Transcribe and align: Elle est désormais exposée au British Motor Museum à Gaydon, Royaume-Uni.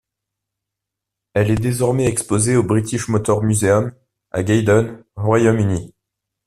Elle 1.35 1.51
est 1.51 1.61
désormais 1.61 2.07
exposée 2.07 2.55
au 2.55 2.63
British 2.63 3.07
Motor 3.07 3.43
Museum 3.43 3.93
à 4.31 4.41
Gaydon, 4.41 5.03
Royaume-Uni. 5.15 5.93